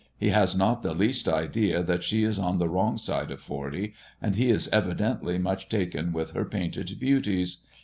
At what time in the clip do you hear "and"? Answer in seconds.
4.19-4.33